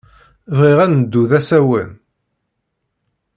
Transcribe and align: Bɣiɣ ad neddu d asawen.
Bɣiɣ 0.57 0.79
ad 0.85 0.89
neddu 0.91 1.23
d 1.29 1.31
asawen. 1.39 1.89